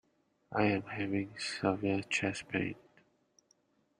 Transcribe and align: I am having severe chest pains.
I 0.51 0.63
am 0.63 0.81
having 0.81 1.35
severe 1.37 2.01
chest 2.01 2.47
pains. 2.47 2.75